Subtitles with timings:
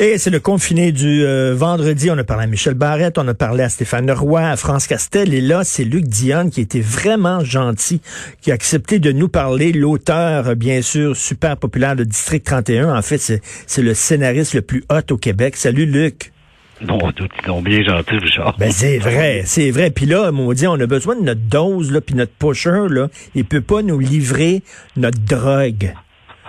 [0.00, 2.10] Et c'est le confiné du euh, vendredi.
[2.10, 5.32] On a parlé à Michel Barrette, on a parlé à Stéphane Roy, à France Castel.
[5.32, 8.00] Et là, c'est Luc Dionne qui était vraiment gentil,
[8.40, 9.72] qui a accepté de nous parler.
[9.72, 12.96] L'auteur, bien sûr, super populaire de District 31.
[12.96, 15.54] En fait, c'est le scénariste le plus hot au Québec.
[15.54, 16.32] Salut, Luc.
[16.80, 18.56] Non, tout sont bien gentils, Richard.
[18.58, 19.90] Ben, c'est vrai, c'est vrai.
[19.90, 23.44] Puis là, maudit, on a besoin de notre dose, là, puis notre pusher, là, il
[23.44, 24.62] peut pas nous livrer
[24.96, 25.94] notre drogue.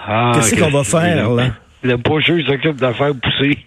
[0.07, 1.51] Ah, Qu'est-ce qu'on va faire, là?
[1.85, 3.59] Le pusher s'occupe de faire pousser.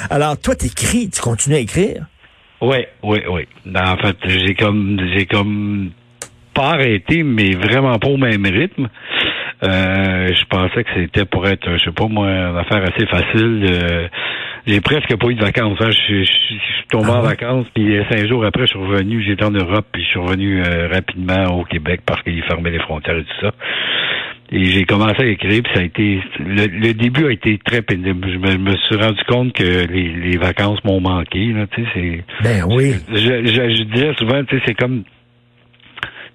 [0.10, 2.06] Alors, toi, t'écris, tu continues à écrire?
[2.60, 3.46] Oui, oui, oui.
[3.64, 5.92] Ben, en fait, j'ai comme, j'ai comme
[6.52, 8.88] pas arrêté, mais vraiment pas au même rythme.
[9.62, 13.64] Euh, je pensais que c'était pour être, je sais pas moi, une affaire assez facile.
[13.70, 14.08] Euh,
[14.66, 15.78] j'ai presque pas eu de vacances.
[15.80, 15.90] Hein.
[15.90, 19.22] Je, suis tombé ah en vacances, puis euh, cinq jours après, je suis revenu.
[19.22, 20.60] J'étais en Europe, puis je suis revenu
[20.90, 23.52] rapidement au Québec parce qu'ils fermaient les frontières et tout ça.
[24.52, 28.28] Et j'ai commencé à écrire, puis ça a été le, début a été très pénible.
[28.32, 31.52] Je me, suis rendu compte que les, les vacances m'ont manqué.
[31.52, 32.24] Là, tu sais, c'est.
[32.42, 32.94] Ben oui.
[33.12, 35.04] Je, je, je disais souvent, tu sais, c'est comme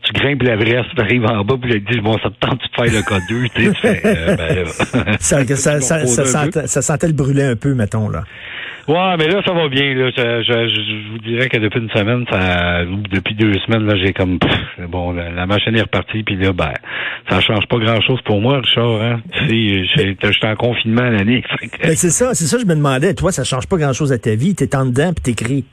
[0.05, 2.83] tu grimpes l'Everest, tu arrives en bas, puis tu dis, bon, ça te tente de
[2.83, 4.65] faire le cas 2, tu sais, tu fais, euh, ben,
[5.19, 8.23] ça, ça, ça, ça, sentait, ça sentait le brûler un peu, mettons, là.
[8.87, 9.95] Ouais, mais là, ça va bien.
[9.95, 10.11] Là.
[10.15, 14.37] Je, je, vous dirais que depuis une semaine, ça, depuis deux semaines, là, j'ai comme
[14.89, 16.73] bon, la, machine est repartie, puis là, ben,
[17.27, 19.01] ça change pas grand-chose pour moi, Richard.
[19.01, 19.21] Hein?
[19.47, 21.43] Tu sais, j'étais en confinement l'année.
[21.81, 23.15] Ben, c'est ça, c'est ça, je me demandais.
[23.15, 24.53] Toi, ça change pas grand-chose à ta vie.
[24.53, 25.65] T'es en dedans, puis t'écris.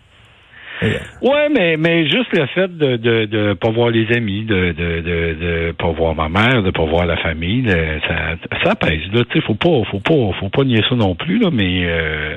[1.22, 5.00] Ouais, mais mais juste le fait de de, de pas voir les amis, de de
[5.00, 7.68] de, de pas voir ma mère, de pas voir la famille,
[8.08, 9.22] ça ça pèse là.
[9.30, 12.36] Tu sais, faut pas faut pas faut pas nier ça non plus là, mais euh,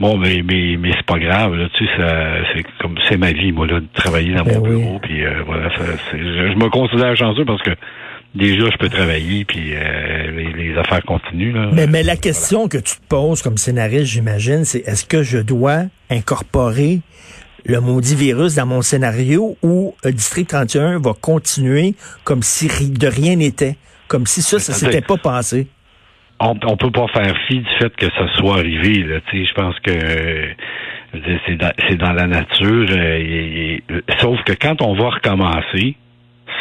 [0.00, 1.68] bon, mais mais mais c'est pas grave là.
[1.74, 1.92] Tu sais,
[2.54, 5.42] c'est comme c'est ma vie moi là de travailler dans mon ben bureau, puis euh,
[5.46, 7.70] voilà, ça, je, je me considère chanceux parce que
[8.34, 11.54] déjà je peux travailler puis euh, les, affaires continuent.
[11.54, 11.70] Là.
[11.72, 15.38] Mais, mais la question que tu te poses comme scénariste, j'imagine, c'est est-ce que je
[15.38, 17.00] dois incorporer
[17.64, 21.94] le maudit virus dans mon scénario où District 31 va continuer
[22.24, 23.76] comme si de rien n'était,
[24.08, 25.68] comme si ça, ça s'était pas passé?
[26.46, 29.02] On, on peut pas faire fi du fait que ça soit arrivé.
[29.02, 29.20] Là.
[29.32, 29.92] Je pense que
[31.46, 32.86] c'est dans, dans, la nature.
[32.90, 33.78] Euh,
[34.20, 35.96] sauf que quand on va recommencer,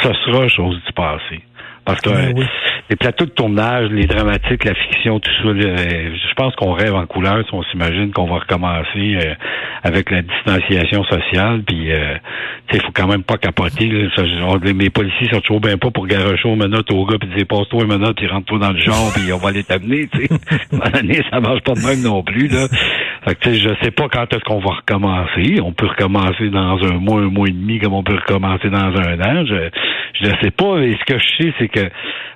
[0.02, 1.42] ça sera chose du passé.
[1.86, 2.48] Parce que ben
[2.90, 7.06] les plateaux de tournage, les dramatiques, la fiction, tout ça, je pense qu'on rêve en
[7.06, 9.34] couleur si on s'imagine qu'on va recommencer euh,
[9.84, 11.64] avec la distanciation sociale.
[11.66, 12.16] Puis, euh,
[12.74, 13.88] il faut quand même pas capoter.
[13.88, 14.74] Là.
[14.74, 17.84] mes policiers sont toujours bien pas pour garocher aux menottes au gars puis dire passe-toi
[17.84, 20.10] une menotte, puis rentre-toi dans le genre, puis on va aller t'amener.
[20.82, 22.48] À l'année, ça marche pas de même non plus.
[22.48, 22.68] Là.
[23.26, 25.62] Fait que, je sais pas quand est-ce qu'on va recommencer.
[25.64, 28.92] On peut recommencer dans un mois, un mois et demi, comme on peut recommencer dans
[28.92, 29.46] un an.
[29.46, 29.70] Je,
[30.22, 30.80] je ne sais pas.
[30.80, 31.90] Et ce que je sais, c'est que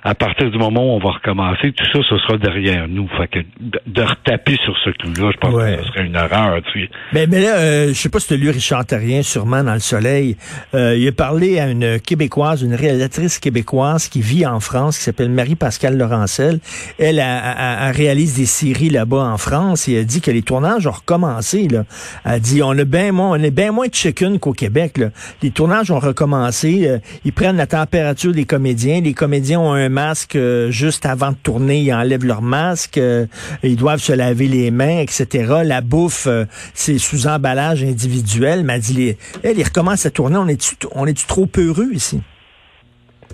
[0.04, 3.08] à partir du moment où on va recommencer, tout ça, ce sera derrière nous.
[3.16, 6.60] Fait que de, retaper sur ce clou-là, je pense que ce serait une erreur.
[6.72, 6.90] Tu sais.
[7.12, 9.74] Mais, mais là, euh, je sais pas si tu as lu Richard Terrien, sûrement dans
[9.74, 10.36] Le Soleil.
[10.74, 15.04] Euh, il a parlé à une Québécoise, une réalisatrice québécoise qui vit en France, qui
[15.04, 16.60] s'appelle Marie-Pascale Laurencel.
[16.98, 20.92] Elle a, réalise des séries là-bas en France et a dit que les tournages ont
[20.92, 21.68] recommencé.
[21.68, 21.84] Là.
[22.24, 24.98] Elle a dit, on a bien moins, on est bien moins de chicken qu'au Québec.
[24.98, 25.10] Là.
[25.42, 26.88] Les tournages ont recommencé.
[26.88, 29.00] Euh, ils prennent la température des comédiens.
[29.00, 31.80] Les comédiens ont un masque euh, juste avant de tourner.
[31.80, 32.98] Ils enlèvent leur masque.
[32.98, 33.26] Euh,
[33.62, 35.62] ils doivent se laver les mains, etc.
[35.64, 36.44] La bouffe, euh,
[36.74, 38.64] c'est sous emballage individuel.
[38.64, 40.36] M'a dit, les, elle, ils recommencent à tourner.
[40.36, 42.20] On est-tu, on est trop peureux ici?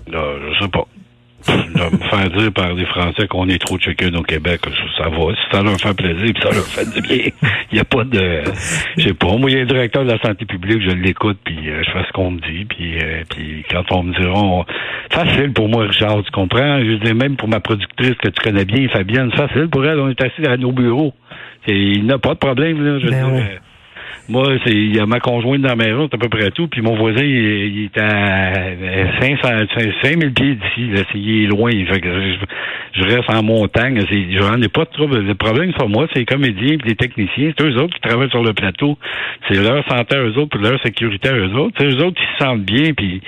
[0.07, 0.85] Non, je sais pas
[1.47, 4.61] me faire dire par les Français qu'on est trop chicken au Québec,
[4.97, 5.33] ça va.
[5.33, 7.25] Si ça leur fait plaisir, puis ça leur fait du bien.
[7.71, 8.43] Il n'y a pas de...
[8.97, 9.37] Je sais pas.
[9.37, 11.91] Moi, il y a un directeur de la santé publique, je l'écoute, puis euh, je
[11.91, 12.65] fais ce qu'on me dit.
[12.65, 14.65] Puis, euh, puis quand on me dira...
[15.09, 16.79] Facile pour moi, Richard, tu comprends?
[16.79, 19.99] Je dis même pour ma productrice que tu connais bien, Fabienne, facile pour elle.
[19.99, 21.13] On est assis à nos bureaux.
[21.67, 22.99] Et il n'a pas de problème, là.
[22.99, 23.59] Je ben
[24.27, 26.67] moi, c'est il y a ma conjointe dans la maison, c'est à peu près tout.
[26.67, 28.53] Puis mon voisin, il, est à
[29.21, 29.65] 500,
[30.03, 30.91] 5000 pieds d'ici.
[30.91, 31.71] Là, il est loin.
[31.91, 32.09] Fait que
[32.93, 34.01] je, reste en montagne.
[34.31, 35.19] J'en ai pas de trouble.
[35.19, 37.51] Le problème, c'est moi, c'est les comédiens et les techniciens.
[37.57, 38.97] C'est eux autres qui travaillent sur le plateau.
[39.47, 41.75] C'est leur santé à eux autres, puis leur sécurité à eux autres.
[41.77, 43.21] C'est eux autres qui se sentent bien, puis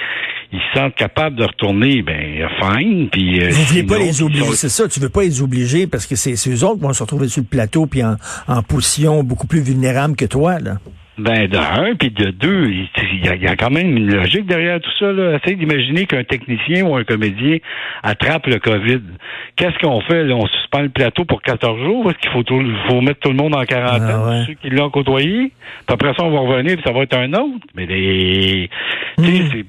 [0.51, 3.09] ils se sentent capables de retourner, ben fine.
[3.09, 4.88] Puis euh, vous voulez pas les obliger, c'est ça.
[4.88, 7.41] Tu veux pas les obliger parce que c'est eux autres qui vont se retrouver sur
[7.41, 8.15] le plateau puis en,
[8.47, 10.77] en position beaucoup plus vulnérable que toi là.
[11.17, 14.45] Ben, de un, puis de deux, il y, a, y, a, quand même une logique
[14.45, 15.11] derrière tout ça.
[15.11, 15.37] Là.
[15.37, 17.57] Essayez d'imaginer qu'un technicien ou un comédien
[18.03, 19.01] attrape le COVID.
[19.55, 20.25] Qu'est-ce qu'on fait?
[20.25, 20.35] Là?
[20.35, 22.11] On suspend le plateau pour 14 jours?
[22.11, 24.43] Est-ce qu'il faut, tout, faut mettre tout le monde en quarantaine, ah ouais.
[24.45, 25.51] ceux qui l'ont côtoyé?
[25.87, 27.65] Puis après ça, on va revenir, puis ça va être un autre.
[27.75, 28.69] Mais les...
[29.17, 29.23] Mmh.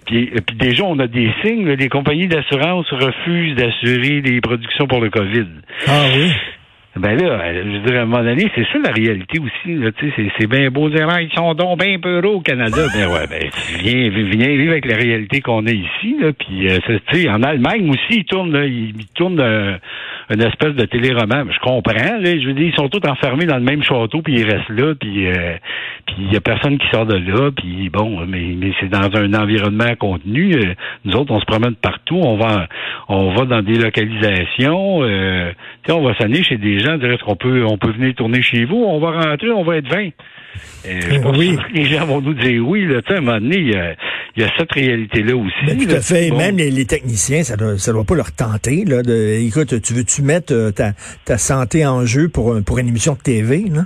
[0.05, 1.67] Puis, puis déjà, on a des signes.
[1.67, 5.47] Là, les compagnies d'assurance refusent d'assurer les productions pour le COVID.
[5.87, 6.31] Ah oui?
[6.97, 9.79] Ben là, je dirais à un moment donné, c'est ça la réalité aussi.
[10.39, 12.83] C'est, bien beau dire ah, ils sont donc bien peu au Canada.
[12.95, 13.51] ben ouais, ben
[13.81, 16.17] viens, viens vivre avec la réalité qu'on a ici.
[16.19, 16.79] Là, puis euh,
[17.13, 19.77] sais, en Allemagne aussi, ils tournent, là, ils, tournent euh,
[20.31, 21.47] une espèce de téléroman.
[21.53, 22.19] Je comprends.
[22.19, 24.71] Là, je veux dire, ils sont tous enfermés dans le même château, puis ils restent
[24.71, 25.57] là, puis euh,
[26.07, 27.51] puis il y a personne qui sort de là.
[27.51, 30.55] Puis bon, mais, mais c'est dans un environnement contenu.
[30.55, 30.75] Euh,
[31.05, 32.17] nous autres, on se promène partout.
[32.17, 32.67] On va
[33.09, 35.03] on va dans des localisations.
[35.03, 35.53] Euh,
[35.89, 38.65] on va s'amener chez des gens, dire est-ce qu'on peut on peut venir tourner chez
[38.65, 38.77] vous?
[38.77, 40.09] On va rentrer, on va être 20.
[40.87, 41.57] Euh, je pense oui.
[41.57, 42.87] que les gens vont nous dire oui.
[42.87, 43.95] Là, à un moment donné, il y a,
[44.37, 45.67] il y a cette réalité-là aussi.
[45.67, 46.31] Ben, tout à fait.
[46.31, 48.85] Même les, les, techniciens, ça doit, ça doit pas leur tenter.
[48.85, 50.93] Là, de, écoute, tu veux-tu mettre euh, ta,
[51.25, 53.65] ta santé en jeu pour, pour une émission de TV?
[53.71, 53.85] Là?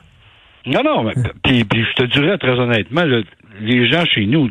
[0.67, 1.05] Non, non.
[1.05, 1.15] Mais,
[1.45, 3.23] puis, puis je te dirais très honnêtement, là,
[3.61, 4.49] les gens chez nous,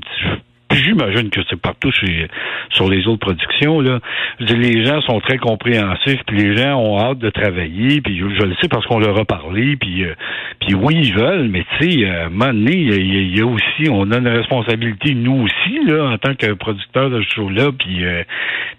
[0.74, 2.28] j'imagine que c'est partout chez,
[2.72, 3.80] sur les autres productions.
[3.82, 4.00] Là.
[4.40, 8.56] les gens sont très compréhensifs, puis les gens ont hâte de travailler, puis je, le
[8.62, 10.14] sais parce qu'on leur a parlé, puis, euh,
[10.60, 13.90] puis oui, ils veulent, mais tu sais, à un moment donné, il y, a aussi,
[13.90, 18.04] on a une responsabilité, nous aussi, là, en tant que producteur de ce show-là, puis,
[18.06, 18.24] euh,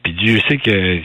[0.03, 1.01] puis Dieu sait que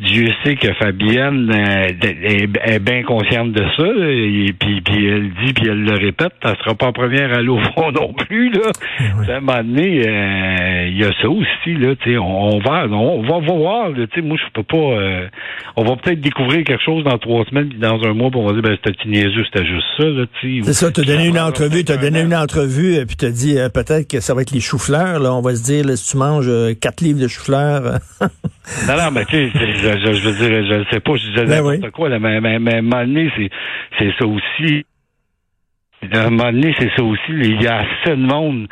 [0.00, 5.52] Dieu sait que Fabienne euh, est, bien consciente de ça, et puis, puis elle dit,
[5.52, 8.70] puis elle le répète, elle sera pas première à l'eau non plus, là.
[9.00, 12.58] Eh à un moment donné, euh, il y a ça aussi, là, tu sais, on,
[12.58, 15.28] va, on va voir, tu sais, moi, je peux pas, euh,
[15.76, 18.46] on va peut-être découvrir quelque chose dans trois semaines, puis dans un mois, puis on
[18.46, 20.72] va dire, ben, c'était niaiseux, c'était juste ça, là, tu sais.
[20.72, 24.10] C'est ça, t'as donné une entrevue, t'as donné une entrevue, puis t'as dit, euh, peut-être
[24.10, 26.50] que ça va être les choux-fleurs, là, on va se dire, là, si tu manges
[26.80, 27.98] quatre livres de choux-fleurs.
[28.88, 31.44] non, non, mais tu sais, je, je, veux dire, je ne sais pas, je disais
[31.46, 33.30] ben n'importe quoi, là, mais, mais, mais donné,
[33.98, 34.84] c'est ça aussi.
[36.12, 37.30] À un moment donné, c'est ça aussi.
[37.30, 38.68] Il y a assez de monde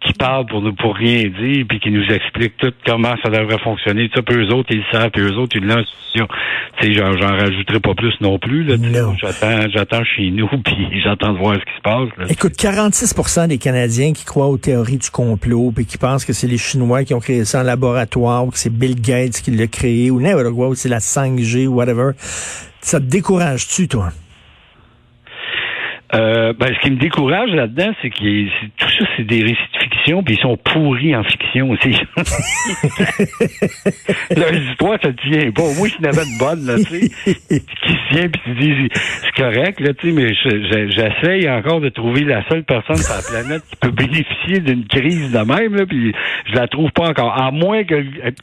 [0.00, 3.58] qui parlent pour nous pour rien dire, puis qui nous expliquent tout comment ça devrait
[3.58, 4.10] fonctionner.
[4.14, 5.82] Ça, puis eux autres, ils le savent, puis eux autres, ils l'ont
[6.14, 6.22] Tu
[6.80, 8.64] sais, j'en, j'en rajouterai pas plus non plus.
[8.64, 8.76] Là,
[9.20, 12.08] j'attends, j'attends chez nous, puis j'attends de voir ce qui se passe.
[12.18, 12.26] Là.
[12.28, 16.48] Écoute, 46% des Canadiens qui croient aux théories du complot, puis qui pensent que c'est
[16.48, 19.66] les Chinois qui ont créé ça en laboratoire, ou que c'est Bill Gates qui l'a
[19.66, 22.12] créé, ou n'importe quoi, ou c'est la 5G, ou whatever.
[22.80, 24.10] Ça te décourage-tu, toi?
[26.14, 28.44] Euh, ben, ce qui me décourage là-dedans, c'est que
[28.76, 31.96] tout ça, c'est des récits de fiction, puis ils sont pourris en fiction aussi.
[34.36, 35.64] Leurs histoires, ça tient pas.
[35.76, 37.10] Moi, je n'avais une bonne, là, tu sais,
[37.48, 40.32] qui se tient, puis tu dis, c'est correct, là, tu sais, mais
[40.90, 45.32] j'essaye encore de trouver la seule personne sur la planète qui peut bénéficier d'une crise
[45.32, 46.14] de même, là, puis
[46.48, 47.36] je la trouve pas encore.
[47.36, 48.00] À moins que,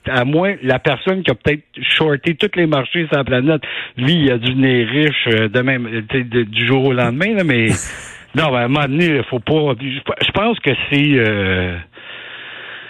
[0.09, 3.61] à moins, la personne qui a peut-être shorté tous les marchés sur la planète,
[3.95, 7.52] lui, il a dû venir riche euh, de même, du jour au lendemain, là, mais
[8.35, 9.73] non, ben, à un moment donné, il faut pas.
[9.79, 11.13] Je pense que c'est.
[11.13, 11.77] Euh,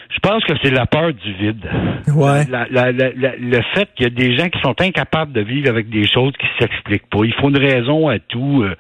[0.10, 1.68] je pense que c'est la peur du vide.
[2.08, 2.46] Ouais.
[2.48, 6.34] le fait qu'il y a des gens qui sont incapables de vivre avec des choses
[6.40, 7.24] qui s'expliquent pas.
[7.24, 8.64] Il faut une raison à tout.
[8.64, 8.76] Euh,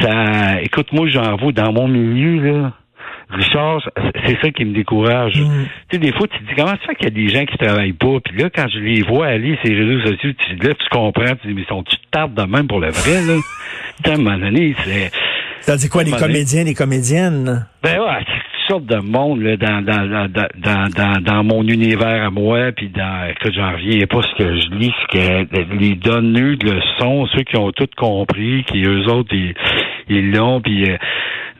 [0.00, 2.72] ça, écoute, moi, j'en vois dans mon milieu, là.
[3.32, 3.80] Richard,
[4.26, 5.36] c'est ça qui me décourage.
[5.36, 5.64] Mm.
[5.88, 7.44] Tu sais, des fois, tu te dis, comment ça fait qu'il y a des gens
[7.44, 8.20] qui travaillent pas?
[8.24, 11.48] Puis là, quand je les vois aller les réseaux sociaux, tu, là, tu comprends, tu
[11.48, 13.40] dis, mais sont-tu tardes de même pour le vrai, là?
[14.04, 15.10] à un moment donné, c'est...
[15.60, 17.66] Ça dit quoi, les comédiens, les comédiennes?
[17.84, 22.24] Ben ouais, c'est toutes sortes de monde là, dans, dans, dans, dans, dans, mon univers
[22.26, 25.94] à moi, puis dans écoute, j'en reviens pas ce que je lis, ce que les
[25.94, 29.54] donneurs de leçons, ceux qui ont tout compris, qui eux autres, ils
[30.08, 30.96] l'ont, puis euh,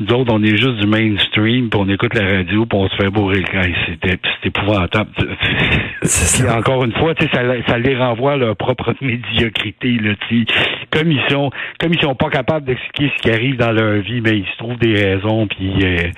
[0.01, 3.11] D'autres, on est juste du mainstream, puis on écoute la radio, puis on se fait
[3.11, 3.75] bourrer le crâne.
[4.03, 5.11] C'est épouvantable.
[6.59, 9.99] Encore une fois, ça, ça les renvoie à leur propre médiocrité.
[10.01, 10.15] Là,
[10.91, 14.21] comme ils sont comme ils sont pas capables d'expliquer ce qui arrive dans leur vie,
[14.21, 15.73] mais ils se trouvent des raisons, puis...
[15.83, 16.11] Euh,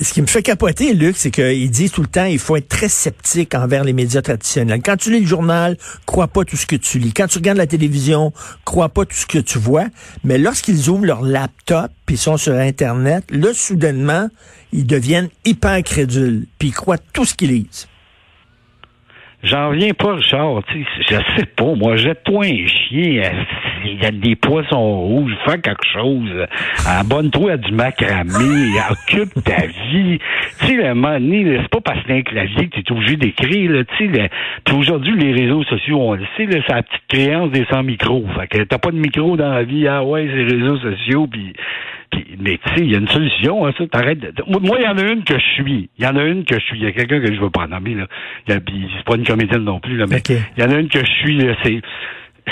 [0.00, 2.68] ce qui me fait capoter, Luc, c'est qu'ils disent tout le temps il faut être
[2.68, 4.82] très sceptique envers les médias traditionnels.
[4.82, 7.12] Quand tu lis le journal, crois pas tout ce que tu lis.
[7.12, 8.32] Quand tu regardes la télévision,
[8.64, 9.86] crois pas tout ce que tu vois.
[10.22, 14.28] Mais lorsqu'ils ouvrent leur laptop puis sont sur Internet, là, soudainement,
[14.72, 17.88] ils deviennent hyper crédules puis ils croient tout ce qu'ils lisent.
[19.46, 20.60] J'en viens pas, Richard.
[21.08, 23.30] Je sais pas, moi, jette-toi un chien.
[23.84, 25.36] Il y a des poissons rouges.
[25.46, 26.46] Fais quelque chose.
[26.84, 28.74] Abonne-toi à du macramé.
[28.90, 30.18] Occupe ta vie.
[30.60, 31.16] Tu sais, un moment
[31.62, 33.84] c'est pas parce que c'est un clavier que tu es obligé d'écrire.
[33.96, 34.30] Tu sais,
[34.64, 38.24] puis aujourd'hui, les réseaux sociaux, on le sait, c'est la petite créance des sans micros.
[38.36, 39.86] Fait que t'as pas de micro dans la vie.
[39.86, 41.28] Ah ouais, c'est les réseaux sociaux.
[41.28, 41.52] Puis
[42.38, 43.86] mais tu sais, il y a une solution à ça.
[43.86, 44.20] T'arrêtes.
[44.46, 45.90] Moi, il y en a une que je suis.
[45.98, 46.78] Il y en a une que je suis.
[46.78, 48.06] Il y a quelqu'un que je veux pas nommer là.
[48.48, 51.10] C'est pas une comédienne non plus là, mais il y en a une que je
[51.22, 51.40] suis.
[51.62, 51.80] C'est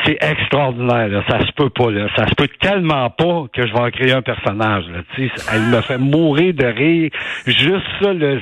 [0.05, 1.09] c'est extraordinaire.
[1.09, 1.23] Là.
[1.29, 1.91] Ça se peut pas.
[1.91, 2.09] Là.
[2.17, 4.85] Ça se peut tellement pas que je vais en créer un personnage.
[4.89, 5.27] Là.
[5.53, 7.11] Elle me fait mourir de rire.
[7.47, 8.13] Juste ça.
[8.13, 8.39] Là,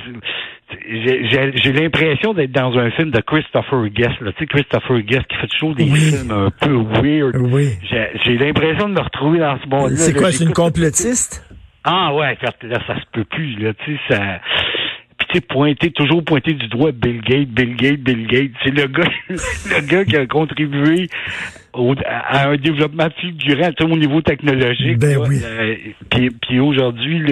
[0.88, 4.19] j'ai l'impression d'être dans un film de Christopher Guest.
[4.19, 7.37] Tu sais, Christopher Guest qui fait toujours des films un peu weird.
[7.37, 7.71] Oui.
[8.25, 9.97] J'ai l'impression de me retrouver dans ce monde-là.
[9.97, 11.45] C'est quoi, c'est une complotiste?
[11.85, 13.57] Ah ouais, là, ça se peut plus.
[13.57, 14.41] Là, tu sais, ça
[15.32, 18.50] puis pointer, toujours pointer du doigt Bill Gates, Bill Gates, Bill Gates.
[18.62, 21.08] C'est le gars, le gars qui a contribué
[22.04, 24.98] à un développement fulgurant au niveau technologique.
[24.98, 25.40] Ben oui.
[25.42, 27.22] Euh, puis, aujourd'hui,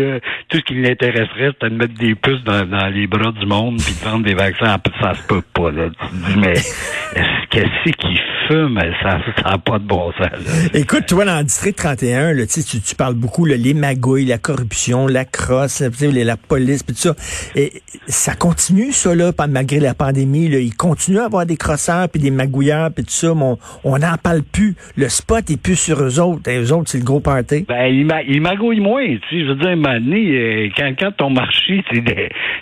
[0.48, 3.94] tout ce qui l'intéresserait, c'est de mettre des puces dans, les bras du monde puis
[3.94, 4.76] de vendre des vaccins.
[5.00, 5.70] Ça se peut pas.
[5.70, 5.90] Là.
[5.90, 6.54] Tu dis, mais
[7.50, 8.18] qu'est-ce qu'il
[8.48, 8.80] fume?
[9.02, 9.18] Ça
[9.50, 10.70] n'a pas de bon sens.
[10.74, 14.38] Écoute, toi, dans le district 31, là, tu, tu parles beaucoup là, les magouilles, la
[14.38, 17.14] corruption, la crosse, la, la police, puis tout ça.
[17.56, 20.48] Et ça continue, ça, là, malgré la pandémie.
[20.48, 23.54] Là, il continue à avoir des crosseurs puis des magouilleurs puis tout ça, mais
[23.84, 24.74] on n'en parle plus.
[24.96, 26.48] Le spot est plus sur eux autres.
[26.50, 27.64] Et eux autres, c'est le gros party.
[27.68, 29.06] Ben, ils, magouillent moins.
[29.06, 31.82] Tu sais, je veux dire, un euh, quand, quand ton marché,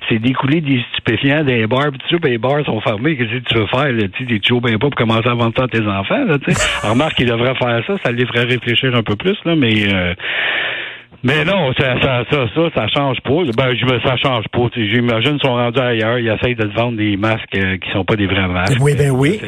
[0.08, 3.16] c'est d'écouler des stupéfiants des bars, puis tout ça, les bars sont fermés.
[3.16, 3.92] Qu'est-ce que tu veux faire?
[3.92, 6.24] Là, tu sais, toujours bien pas pour commencer à vendre ça à tes enfants.
[6.24, 6.36] Là,
[6.82, 9.92] remarque qu'ils devraient faire ça, ça les ferait réfléchir un peu plus, là, mais...
[9.92, 10.14] Euh,
[11.24, 13.42] mais non, ça, ça, ça, ça, ça change pas.
[13.56, 14.68] Ben, je, ça change pas.
[14.76, 16.16] J'imagine qu'ils sont rendus ailleurs.
[16.18, 18.78] Ils essayent de te vendre des masques euh, qui sont pas des vrais masques.
[18.80, 19.40] Oui, ben oui.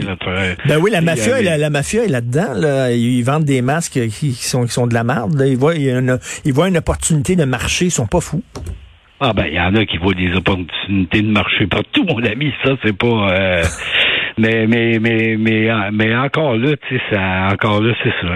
[0.66, 2.54] ben oui, la mafia, la, la, mafia est là-dedans.
[2.56, 2.90] Là.
[2.90, 5.40] Ils vendent des masques qui, sont, qui sont de la merde.
[5.46, 7.84] Ils voient, une, ils voient une opportunité de marché.
[7.84, 8.42] Ils sont pas fous.
[9.20, 12.52] Ah ben, il y en a qui voient des opportunités de marché partout, mon ami.
[12.64, 13.06] Ça, c'est pas...
[13.06, 13.62] Euh,
[14.40, 18.34] mais mais mais mais mais encore là, tu sais, ça encore là, c'est ça.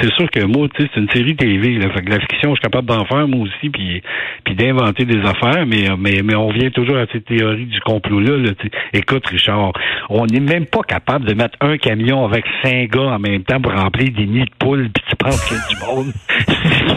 [0.00, 1.78] C'est sûr que moi, tu sais, c'est une série TV.
[1.78, 4.02] Là, fait que la fiction, je suis capable d'en faire moi aussi, puis
[4.44, 5.66] puis d'inventer des affaires.
[5.66, 8.36] Mais mais mais on vient toujours à cette théorie du complot là.
[8.36, 8.50] là
[8.92, 9.72] Écoute, Richard,
[10.08, 13.60] on n'est même pas capable de mettre un camion avec cinq gars en même temps
[13.60, 16.12] pour remplir des nids de poules, puis tu penses qu'il y a du monde.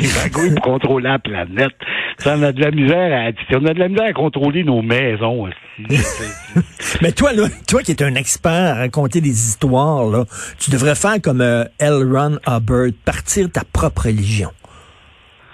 [0.02, 1.74] C'est pour contrôler la planète.
[2.18, 4.82] Ça, on a de la misère à, on a de la misère à contrôler nos
[4.82, 5.44] maisons.
[5.44, 5.56] Aussi.
[7.02, 10.26] mais toi, là, toi qui es un expert à raconter des histoires, là,
[10.60, 12.10] tu devrais faire comme euh, L.
[12.12, 14.52] Ron Hubbard, partir ta propre religion.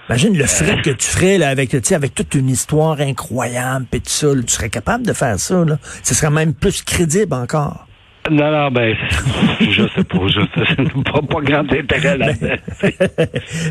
[0.08, 4.10] Imagine le frais que tu ferais là, avec, avec toute une histoire incroyable et tout
[4.10, 4.28] ça.
[4.34, 5.64] tu serais capable de faire ça.
[5.64, 5.78] Là.
[6.02, 7.86] Ce serait même plus crédible encore.
[8.30, 8.96] Non, non, ben,
[9.60, 12.56] je sais pas, je sais pas, pas grand intérêt là-dedans.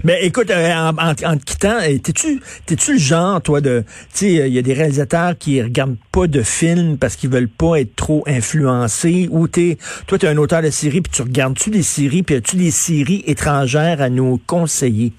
[0.03, 3.83] Mais, écoute, euh, en, en, te quittant, euh, t'es-tu, t'es-tu le genre, toi, de,
[4.13, 7.47] tu sais, il y a des réalisateurs qui regardent pas de films parce qu'ils veulent
[7.49, 11.71] pas être trop influencés, ou t'es, toi, t'es un auteur de série, puis tu regardes-tu
[11.71, 15.13] des séries, puis as-tu des séries étrangères à nous conseiller?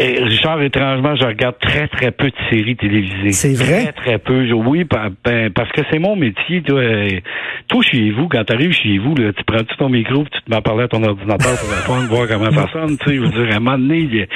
[0.00, 3.32] Et Richard, étrangement, je regarde très, très peu de séries télévisées.
[3.32, 3.92] C'est vrai?
[3.92, 4.52] Très, très peu.
[4.52, 6.62] Oui, ben, parce que c'est mon métier.
[6.62, 6.82] Toi,
[7.66, 10.40] toi chez vous, quand tu arrives chez vous, là, tu prends -tu ton micro tu
[10.40, 12.96] te mets à parler à ton ordinateur pour répondre, voir comment ça sonne.
[12.98, 14.28] Tu sais, je veux dire, à un moment donné,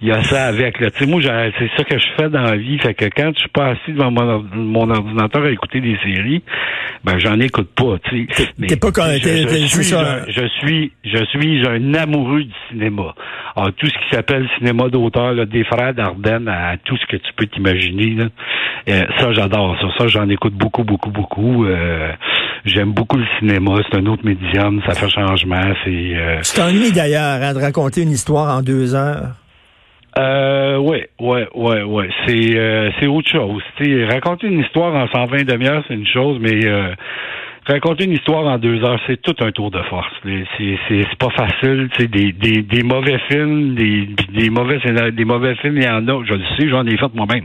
[0.00, 0.80] il y, a ça avec.
[0.80, 0.90] Là.
[0.90, 2.78] Tu sais, moi, c'est ça que je fais dans la vie.
[2.78, 6.42] Fait que quand je suis pas assis devant mon, ordinateur à écouter des séries,
[7.04, 7.98] ben j'en écoute pas.
[8.08, 8.48] Tu sais.
[8.66, 9.90] T'es pas quand je, je, suis,
[10.28, 13.14] je, suis, je suis un amoureux du cinéma.
[13.54, 15.09] Alors, tout ce qui s'appelle cinéma d'auteur
[15.46, 18.16] des frères d'Ardenne à tout ce que tu peux t'imaginer.
[18.88, 19.88] Euh, ça, j'adore ça.
[19.98, 21.64] Ça, j'en écoute beaucoup, beaucoup, beaucoup.
[21.64, 22.12] Euh,
[22.64, 23.76] j'aime beaucoup le cinéma.
[23.90, 24.80] C'est un autre médium.
[24.86, 25.72] Ça fait changement.
[25.84, 26.12] C'est.
[26.14, 26.40] Euh...
[26.42, 29.34] Tu d'ailleurs hein, de raconter une histoire en deux heures?
[30.18, 32.08] Euh, ouais, ouais, ouais, ouais.
[32.26, 33.62] C'est euh, c'est autre chose.
[34.08, 36.66] raconter une histoire en 120 demi-heures, c'est une chose, mais
[37.66, 40.12] raconter une histoire en deux heures, c'est tout un tour de force.
[40.22, 41.88] C'est pas facile.
[41.98, 44.78] Des, des, des mauvais films, des, des mauvais
[45.12, 46.24] des mauvais films, il y en a.
[46.24, 47.44] Je le sais, j'en ai fait moi-même.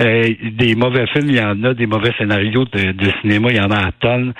[0.00, 1.74] Euh, des mauvais films, il y en a.
[1.74, 4.32] Des mauvais scénarios de, de cinéma, il y en a à tonnes.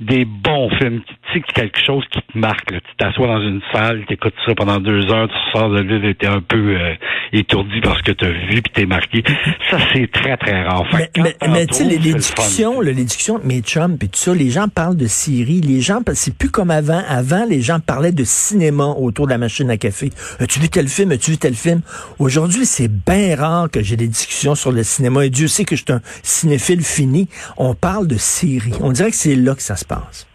[0.00, 2.70] Des bons films, tu sais, quelque chose qui te marque.
[2.70, 2.80] Là.
[2.80, 6.14] Tu t'assois dans une salle, tu écoutes ça pendant deux heures, tu sors de là,
[6.18, 6.94] tu es un peu euh,
[7.32, 9.22] étourdi parce que tu as vu puis t'es marqué.
[9.70, 10.84] Ça, c'est très, très rare.
[10.92, 14.68] mais, mais, tu sais, les, discussions, les discussions mes chums puis tout ça, les gens
[14.80, 17.02] parle de séries, les gens, c'est plus comme avant.
[17.06, 20.08] Avant, les gens parlaient de cinéma autour de la machine à café.
[20.40, 21.12] As-tu vu tel film?
[21.12, 21.82] As-tu vu tel film?
[22.18, 25.26] Aujourd'hui, c'est bien rare que j'ai des discussions sur le cinéma.
[25.26, 27.28] Et Dieu sait que je suis un cinéphile fini.
[27.58, 28.72] On parle de séries.
[28.80, 30.26] On dirait que c'est là que ça se passe.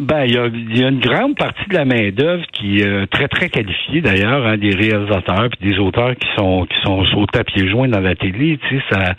[0.00, 3.28] Ben, il y a, une grande partie de la main d'œuvre qui est euh, très
[3.28, 7.44] très qualifiée d'ailleurs, hein, des réalisateurs puis des auteurs qui sont qui sont sautés à
[7.44, 8.58] pieds joints dans la télé.
[8.58, 9.14] Tu sais, ça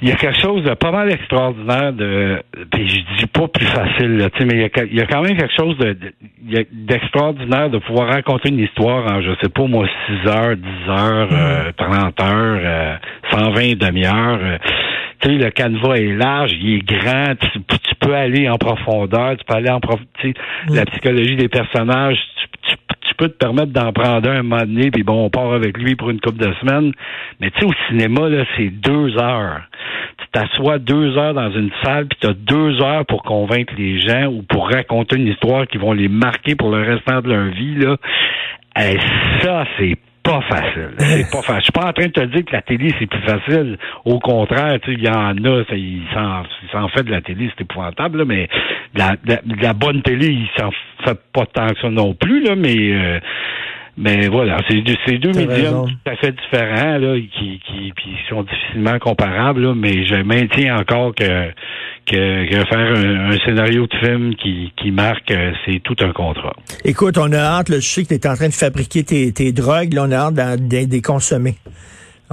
[0.00, 3.66] il y a quelque chose de pas mal extraordinaire de puis je dis pas plus
[3.66, 5.96] facile là, mais il y, a, il y a quand même quelque chose de,
[6.72, 11.72] d'extraordinaire de pouvoir raconter une histoire en je sais pas moi 6 heures, 10 heures,
[11.76, 12.24] 30 mm.
[12.24, 12.96] heures, euh,
[13.30, 14.38] 120 demi-heures.
[14.42, 14.58] Euh,
[15.20, 19.44] tu sais, le canevas est large, il est grand, tu, peux aller en profondeur, tu
[19.44, 20.08] peux aller en profondeur.
[20.24, 20.74] Mm.
[20.74, 22.48] La psychologie des personnages, tu,
[23.14, 25.96] peux te permettre d'en prendre un, un moment donné, puis bon, on part avec lui
[25.96, 26.92] pour une couple de semaines.
[27.40, 29.62] Mais tu sais, au cinéma, là, c'est deux heures
[30.32, 34.42] t'assois deux heures dans une salle, puis tu deux heures pour convaincre les gens ou
[34.42, 37.96] pour raconter une histoire qui vont les marquer pour le restant de leur vie, là.
[38.80, 38.98] Et
[39.42, 40.90] ça, c'est pas facile.
[40.98, 41.56] C'est pas facile.
[41.58, 43.78] Je suis pas en train de te dire que la télé, c'est plus facile.
[44.04, 46.02] Au contraire, tu il y en a, ça, ils
[46.72, 48.48] s'en fait de la télé, c'est épouvantable, mais
[48.94, 49.16] la,
[49.60, 50.70] la, bonne télé, ils s'en
[51.04, 53.20] fait pas tant que ça non plus, là, mais euh,
[53.96, 54.80] mais voilà, c'est
[55.18, 57.92] deux médiums tout à fait différents, là, qui, qui,
[58.28, 61.50] sont difficilement comparables, mais je maintiens encore que,
[62.06, 66.54] que, faire un, scénario de film qui, qui marque, euh, c'est tout un contrat.
[66.84, 69.52] Écoute, on a hâte, je sais que tu es en train de fabriquer tes, tes
[69.52, 70.56] drogues, là, on a hâte d'en
[70.86, 71.56] des consommer.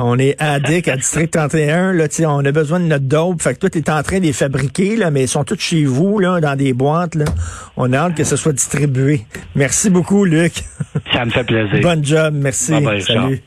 [0.01, 3.41] On est addict à District 31, là, on a besoin de notre dope.
[3.41, 5.60] Fait que toi, tu es en train de les fabriquer, là, mais ils sont tous
[5.60, 7.15] chez vous, là, dans des boîtes.
[7.15, 7.25] Là.
[7.75, 9.25] On a hâte que ce soit distribué.
[9.56, 10.53] Merci beaucoup, Luc.
[11.12, 11.82] Ça me fait plaisir.
[11.82, 12.74] Bonne job, merci.
[13.06, 13.41] Salut.